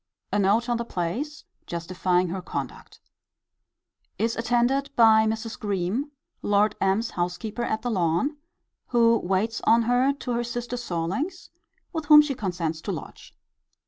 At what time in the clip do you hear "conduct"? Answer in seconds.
2.41-2.99